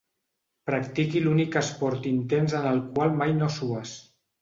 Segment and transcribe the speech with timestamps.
[0.69, 3.99] Practiqui l'únic esport intens en el qual mai no sues.